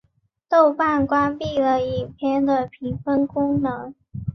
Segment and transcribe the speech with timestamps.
[0.49, 3.93] 豆瓣关闭了影片的评分功能。